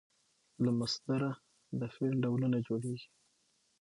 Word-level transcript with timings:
له 0.63 0.71
مصدره 0.79 1.31
د 1.79 1.81
فعل 1.93 2.15
ډولونه 2.23 2.57
جوړیږي. 2.67 3.07